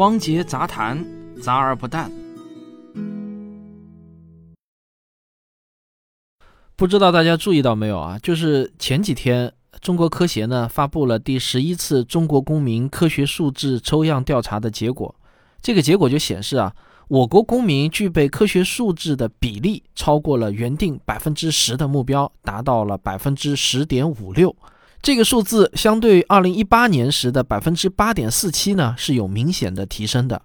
[0.00, 1.04] 汪杰杂谈，
[1.42, 2.10] 杂而不淡。
[6.74, 8.18] 不知道大家注意到没有啊？
[8.18, 9.52] 就是前几天，
[9.82, 15.14] 中国科协呢发布了第十一次中国公民科学素质抽样调查的结果。
[15.60, 16.74] 这个结果就显示啊，
[17.08, 24.56] 我国公民具备科学素质的比例超过了原定百分之十的目标，达到了百分之十点五六。
[25.02, 30.42] 这个数字相对二零一八年时的百分之八点四七呢，是有明显的提升的。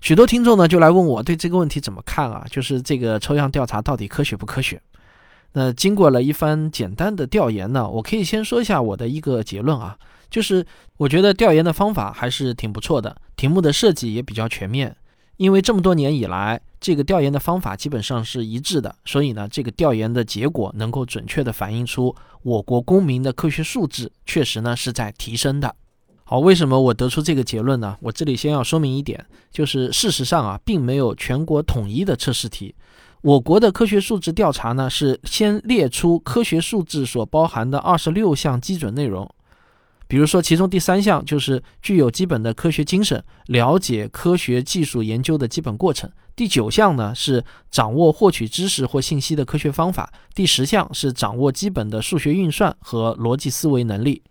[0.00, 2.44] 许多听众呢就来问我对这个问题怎么看啊？
[2.50, 4.80] 就是这个抽样调查到底科学不科学？
[5.52, 9.96] 那经过了一番简单的调研呢，我可以先说一下我的一个结论啊，
[10.28, 10.66] 就是
[10.96, 14.96] 我觉得调研的方法还是挺不错的，题目的设计也比较全面。
[15.36, 25.74] 因为这么多年以来，这个调研的方法基本上是一致的，所以呢，这个调研的结果能够准确地反映出我国公民的科学素质确实呢是在提升的。
[26.22, 27.96] 好，为什么我得出这个结论呢？
[28.00, 32.72] 我这里先要说明一点，就是事实上啊，并没有全国统一的测试题。
[33.22, 39.28] 我国的科学素质调查呢，是先列出科学素质所包含的二十六项基准内容。
[40.08, 54.22] 比如说，其中第三项就是具有基本的科学精神，了解科学技术研究的基本过程；第九项呢是掌握获取知识或信息的科学方法；第十项是掌握基本的数学运算和逻辑思维能力。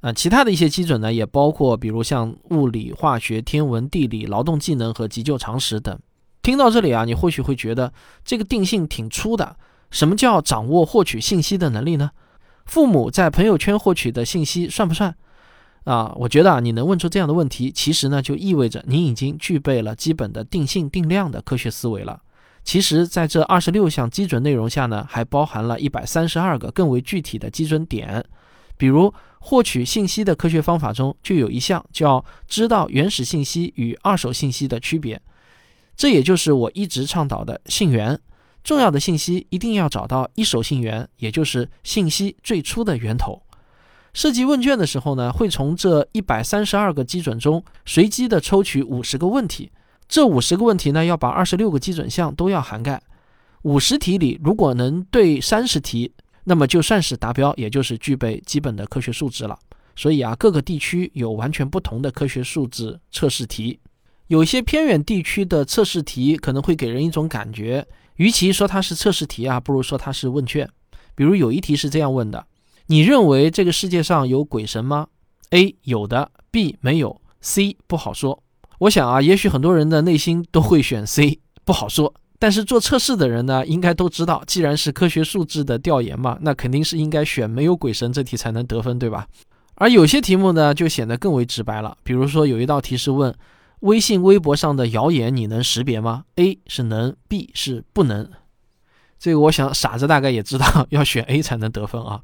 [0.00, 5.96] 呃，其他的一些基准呢，也包括比如像物理、化学、天文、地理、劳动技能和急救常识等。
[6.42, 7.92] 听到这里啊，你或许会觉得
[8.24, 9.56] 这个定性挺粗的。
[9.90, 12.10] 什么叫掌握获取信息的能力呢？
[12.70, 15.12] 父母在朋友圈获取的信息算不算？
[15.82, 22.22] 啊，我觉得啊，你能问出这样的问题，其实呢，就意味着你已经具备了基本的定性定量的科学思维了。
[22.62, 28.24] 其实，在这二十六项基准内容下呢，还包含了一百三十二个更为具体的基准点。
[28.76, 35.20] 比如，获取信息的科学方法中，就有一项叫知道原始信息与二手信息的区别。
[35.96, 38.20] 这也就是我一直倡导的信源。
[38.62, 43.42] 重要的信息一定要找到一手信源，也就是信息最初的源头。
[44.12, 49.70] 设计问卷的时候呢，会从这一百三十二个基准中随机的抽取五十个问题，
[50.08, 53.00] 这五十个问题呢，要把二十六个基准项都要涵盖。
[53.62, 56.12] 五十题里如果能对三十题，
[56.44, 59.56] 那么就算是达标，也就是具备基本的科学素质了。
[59.94, 63.78] 所以啊，各个地区有完全不同的科学素质测试题，
[64.26, 67.86] 有些偏远地区的测试题可能会给人一种感觉。
[68.20, 70.68] 与其说它是测试题啊，不如说它是问卷。
[71.14, 72.44] 比如有一题是这样问的：
[72.88, 75.06] 你认为这个世界上有鬼神吗
[75.52, 78.42] ？A 有的，B 没有，C 不好说。
[78.80, 82.12] 我想啊，也许很多人的内心都会选 C 不好说。
[82.38, 89.26] 但是做测试的人呢，应该都知道，既然是科学素质的调研嘛，那肯定是应该选没有鬼神这题才能得分，对吧？
[89.76, 91.96] 而有些题目呢，就显得更为直白了。
[92.04, 93.34] 比如说有一道题是问。
[93.80, 98.30] 微信、微博上的谣言你能识别吗？A 是能，B 是不能。
[99.18, 102.22] 这个我想傻子大概也知道 要选 A 才能得分啊。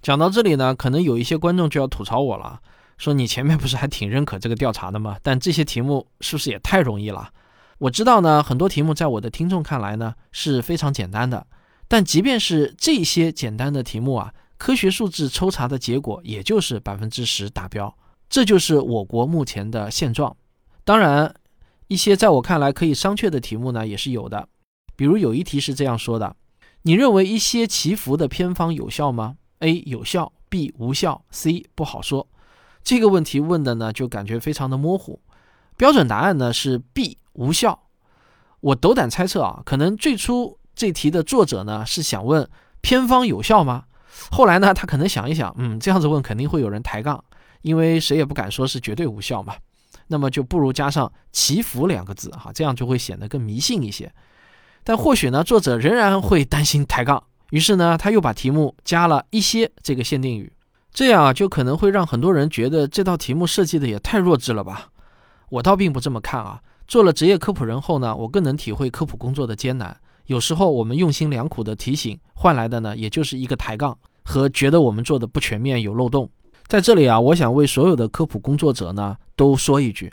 [0.00, 2.60] 讲到这里呢，可能有一些观众就要吐槽我了，
[2.96, 5.18] 说你前面不是还挺认可这个调查的吗？
[5.22, 7.30] 但这些题目是不是也太容易了？
[7.78, 11.46] 我知道呢，很多题目在我的听众看来呢是非常简单的，
[11.86, 17.94] 但即便是这些简单的题目啊，科学素质抽查的结果也就是百分之十达标，
[18.30, 20.34] 这就是我国目前的现状。
[20.84, 21.34] 当然，
[21.88, 24.48] 一些在我看来可以商榷的题目呢，也是有的。
[24.94, 26.36] 比如有一题是这样说的：
[26.82, 32.28] 你认为一些祈福的偏方有效吗？A 有效，B 无效，C 不好说。
[32.82, 35.20] 这个问题问的呢，就感觉非常的模糊。
[35.76, 37.88] 标准答案呢是 B 无效。
[38.60, 42.48] 我斗胆猜测啊，可能最初这题的作者呢是想问
[42.82, 43.84] 偏方有效吗？
[44.30, 47.24] 后来呢，他可能想一想，嗯，这样子问肯定会有人抬杠，
[47.62, 49.54] 因为谁也不敢说是绝对无效嘛。
[50.08, 54.12] 那么就不如加上“祈福”两个字，哈，这样就会显得更迷信一些。
[54.82, 60.52] 但或许呢，作者仍然会担心抬杠，于是呢，他又把题目加了一些这个限定语，
[60.92, 64.88] 这样啊，就可能会让很多人觉得这道题目设计的也太弱智了吧？
[65.50, 66.60] 我倒并不这么看啊。
[66.86, 69.96] 做了职业科普人后呢，我更能体会科普工作的艰难。
[70.26, 76.30] 有时候我们用心良苦的提醒换来的呢，也就是一个抬杠和觉得我们做的不全面、有漏洞。
[76.66, 80.12] 在这里啊，我想为所有的科普工作者呢都说一句：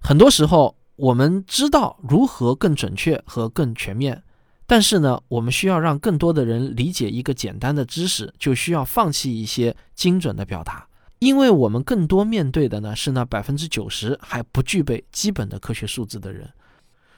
[0.00, 4.22] 很多时候我们知道如何更准确和更全面，
[4.66, 10.86] 但是呢，我们需要让更多的人理解一个简单的知识，就需要放弃一些精准的表达，
[11.20, 16.50] 因为我们更多面对的呢是那百分之九十还不具备基本的科学素质的人。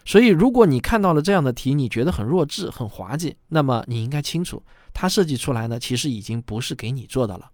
[0.05, 4.63] 所以，如果你看到了这样的题，你觉得很弱智、很滑稽，那么你应该清楚，
[4.93, 7.51] 它设计出来呢，其实已经不是给你做的了。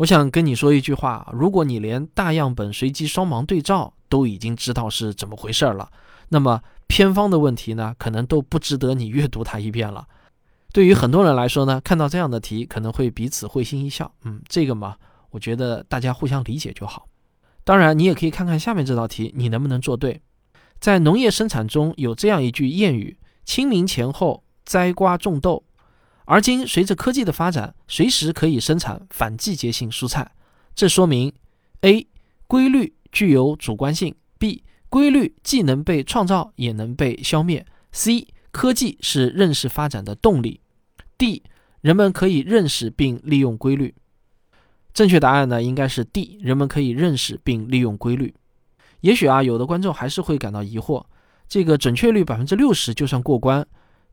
[0.00, 5.90] 我想跟你说一句话：如果你连大样本随机双盲对照都已经知道是怎么回事了。
[6.30, 10.06] 那么偏方的问题呢，可能都不值得你阅读它一遍了。
[10.72, 14.10] 对于很多人来说呢，看到这样的题，可能会彼此会心一笑。
[14.24, 14.96] 嗯，这个嘛，
[15.32, 17.06] 我觉得大家互相理解就好。
[17.62, 20.22] 当然，你也可以看看下面这道题，你能不能做对。
[20.78, 25.62] 在农业生产中有这样一句谚语：“清明前后栽瓜种豆。”
[26.30, 30.30] 而今随着科技的发展，随时可以生产反季节性蔬菜。
[30.76, 31.32] 这说明
[31.80, 32.06] ：A.
[32.46, 34.62] 规律具有主观性；B.
[34.88, 38.28] 规律既能被创造，也能被消灭；C.
[38.52, 40.60] 科技是认识发展的动力
[41.18, 41.42] ；D.
[41.80, 43.92] 人们可以认识并利用规律。
[44.94, 46.38] 正确答案呢，应该是 D。
[46.40, 48.32] 人们可以认识并利用规律。
[49.00, 51.04] 也许啊，有的观众还是会感到疑惑：
[51.48, 53.66] 这个准确率百分之六十就算过关？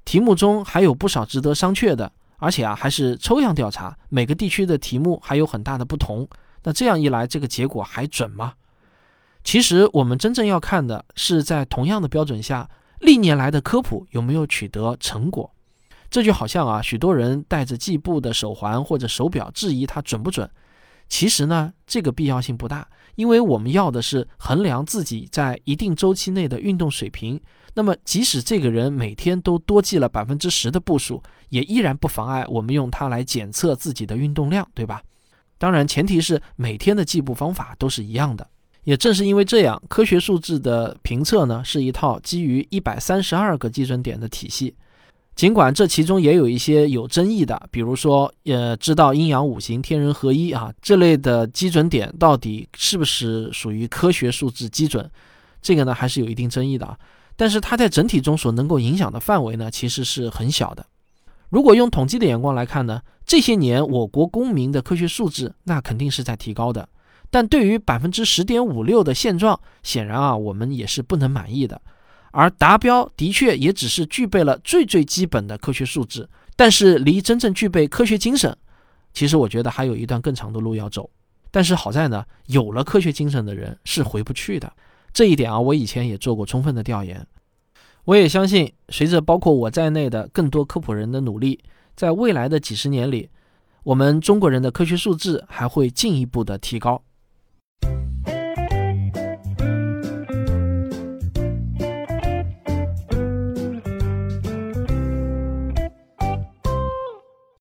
[0.07, 6.25] 题目中还有不少值得商榷的，而且啊，还是抽样调查，每个地区的题目还有很大的不同。
[6.63, 8.53] 那这样一来，这个结果还准吗？
[9.43, 12.69] 其实我们真正要看的是，在同样的标准下，
[13.01, 15.51] 历年来的科普有没有取得成果。
[16.09, 20.49] 这就好像啊，许多人戴着计步的手环或者手表，质疑它准不准。
[21.09, 27.39] 其实呢，这个必要性不大，因为我们要的是衡量自己在一定周期内的运动水平。
[27.73, 35.01] 那么，即使这个人每天都多记了百分之十的步数，也依然不妨碍我们用它来检测自己的运动量，对吧？
[35.57, 38.47] 当然，前提是每天的计步方法都是一样的。
[38.83, 44.75] 也正是因为这样，科学数字的评测呢，是一套基于一百三十二个基准点的体系。
[45.37, 55.07] 尽管这其中也有一些有争议的，比如说，呃，知道阴阳五行、天人合一啊这类的基准点到底是不是属于科学数字基准，
[55.61, 56.97] 这个呢还是有一定争议的啊。
[57.35, 60.83] 但是它在整体中所能够影响的范围呢，其实是很小的。
[61.49, 66.89] 如果用统计的眼光来看呢，这些年我国公民的科学素质那肯定是在提高的，
[67.29, 71.79] 但对于百分之十点五六的现状，显然啊，我们也是不能满意的。
[72.37, 78.55] 而达标的确也只是具备了最最基本的科学素质，但是离真正具备科学精神，
[79.11, 81.09] 其实我觉得还有一段更长的路要走。
[81.49, 84.71] 但是好在呢，有了科学精神的人是回不去的。
[85.11, 87.25] 这一点啊，我以前也做过充分的调研。
[88.03, 91.59] 我也相信，随着包括我在内的更多科普人的努力，
[91.95, 93.31] 在未来的几十年里，
[93.81, 97.01] 我们中国人的科学素质还会进一步的提高。